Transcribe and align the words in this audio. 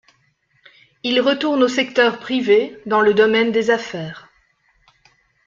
Il 1.03 1.21
retourne 1.21 1.61
au 1.61 1.67
secteur 1.67 2.17
privé 2.19 2.79
dans 2.87 3.01
le 3.01 3.13
domaine 3.13 3.51
des 3.51 3.69
affaires. 3.69 4.29